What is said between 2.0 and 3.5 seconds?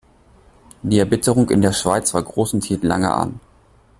war gross und hielt lange an.